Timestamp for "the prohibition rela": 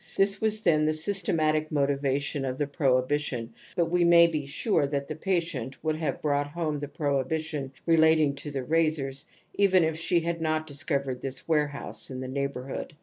6.79-8.15